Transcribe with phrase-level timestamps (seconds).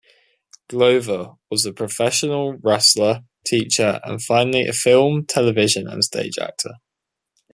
[0.67, 6.73] Glover was a professional wrestler, teacher, and finally a film, television and stage actor.